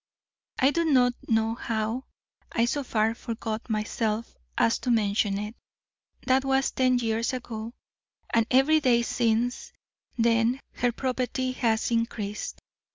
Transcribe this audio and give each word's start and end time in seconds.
I 0.57 0.71
do 0.71 0.83
not 0.83 1.13
know 1.27 1.53
how 1.53 2.05
I 2.51 2.65
so 2.65 2.83
far 2.83 3.13
forgot 3.13 3.69
myself 3.69 4.35
as 4.57 4.79
to 4.79 4.89
mention 4.89 5.37
it.' 5.37 5.55
That 6.25 6.43
was 6.43 6.71
ten 6.71 6.97
years 6.97 7.33
ago, 7.33 7.73
and 8.33 8.47
every 8.49 8.79
day 8.79 9.03
since 9.03 9.71
then 10.17 10.59
her 10.77 10.91
property 10.91 11.51
has 11.51 11.91
increased. 11.91 12.57